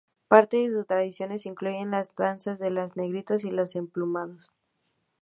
Parte 0.27 0.57
de 0.57 0.71
sus 0.73 0.87
tradiciones 0.87 1.45
incluyen 1.45 1.91
las 1.91 2.15
danzas 2.15 2.57
de 2.57 2.71
los 2.71 2.95
Negritos 2.97 3.45
y 3.45 3.51
los 3.51 3.75
Emplumados. 3.75 4.51